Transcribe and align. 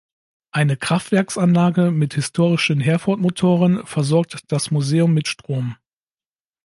Eine 0.49 0.77
Kraftwerksanlage 0.77 1.91
mit 1.91 2.15
historischen 2.15 2.79
Herford-Motoren 2.79 3.85
versorgt 3.85 4.51
das 4.51 4.71
Museum 4.71 5.13
mit 5.13 5.27
Strom. 5.27 5.75